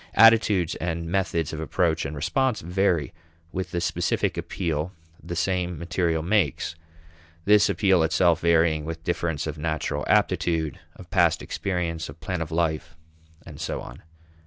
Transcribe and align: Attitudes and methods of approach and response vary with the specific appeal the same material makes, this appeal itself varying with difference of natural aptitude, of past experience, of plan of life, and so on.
Attitudes 0.15 0.73
and 0.77 1.05
methods 1.11 1.53
of 1.53 1.59
approach 1.59 2.05
and 2.05 2.15
response 2.15 2.61
vary 2.61 3.13
with 3.51 3.69
the 3.69 3.79
specific 3.79 4.35
appeal 4.35 4.91
the 5.23 5.35
same 5.35 5.77
material 5.77 6.23
makes, 6.23 6.73
this 7.45 7.69
appeal 7.69 8.01
itself 8.01 8.41
varying 8.41 8.83
with 8.83 9.03
difference 9.03 9.45
of 9.45 9.59
natural 9.59 10.03
aptitude, 10.07 10.79
of 10.95 11.11
past 11.11 11.43
experience, 11.43 12.09
of 12.09 12.19
plan 12.19 12.41
of 12.41 12.49
life, 12.51 12.95
and 13.45 13.61
so 13.61 13.79
on. 13.79 14.01